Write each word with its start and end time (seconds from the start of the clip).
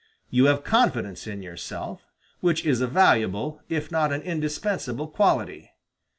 You 0.31 0.45
have 0.45 0.63
confidence 0.63 1.27
in 1.27 1.43
yourself, 1.43 2.07
which 2.39 2.65
is 2.65 2.81
a 2.81 2.87
valuable, 2.87 3.61
if 3.69 3.91
not 3.91 4.11
an 4.11 4.23
indispensable 4.23 5.07
quality. 5.07 5.69